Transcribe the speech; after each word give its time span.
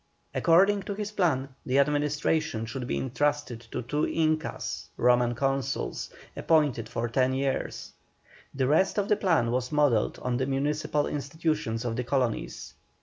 According 0.33 0.81
to 0.89 0.95
his 0.95 1.11
plan, 1.11 1.49
the 1.63 1.77
administration 1.77 2.65
should 2.65 2.87
be 2.87 2.97
entrusted 2.97 3.61
to 3.71 3.83
two 3.83 4.07
Incas 4.07 4.87
(Roman 4.97 5.35
consuls), 5.35 6.09
appointed 6.35 6.89
for 6.89 7.07
ten 7.07 7.35
years; 7.35 7.93
the 8.51 8.65
rest 8.65 8.97
of 8.97 9.09
the 9.09 9.15
plan 9.15 9.51
was 9.51 9.71
modelled 9.71 10.17
on 10.23 10.37
the 10.37 10.47
municipal 10.47 11.05
institutions 11.05 11.85
of 11.85 11.95
the 11.95 12.03
colonies. 12.03 12.73